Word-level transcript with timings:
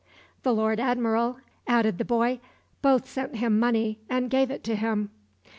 The 0.41 0.51
Lord 0.51 0.79
Admiral, 0.79 1.37
added 1.67 1.99
the 1.99 2.05
boy, 2.05 2.39
both 2.81 3.07
sent 3.07 3.35
him 3.35 3.59
money 3.59 3.99
and 4.09 4.31
gave 4.31 4.49
it 4.49 4.63
to 4.63 4.75
him. 4.75 5.11